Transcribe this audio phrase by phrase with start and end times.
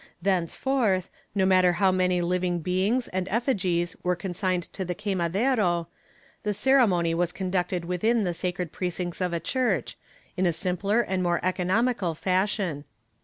[0.19, 5.85] Thenceforth, no matter how many living beings and effigies were consigned to the quemadero,
[6.41, 9.99] the ceremony was conducted within the sacred precincts of a church,
[10.35, 12.83] in a simpler and more economical fashion.